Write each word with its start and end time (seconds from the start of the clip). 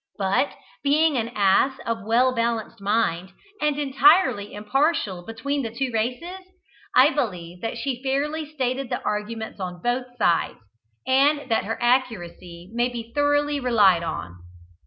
But, 0.17 0.55
being 0.81 1.15
an 1.17 1.29
ass 1.35 1.77
of 1.85 2.03
well 2.03 2.33
balanced 2.33 2.81
mind, 2.81 3.33
and 3.61 3.77
entirely 3.77 4.51
impartial 4.51 5.23
between 5.23 5.61
the 5.61 5.69
two 5.69 5.91
races, 5.93 6.39
I 6.95 7.11
believe 7.11 7.61
that 7.61 7.77
she 7.77 8.01
fairly 8.01 8.51
stated 8.51 8.89
the 8.89 9.03
arguments 9.03 9.59
on 9.59 9.79
both 9.83 10.07
sides, 10.17 10.57
and 11.05 11.47
that 11.51 11.65
her 11.65 11.77
accuracy 11.79 12.71
may 12.73 12.89
be 12.89 13.11
thoroughly 13.13 13.59
relied 13.59 14.01
on. 14.01 14.37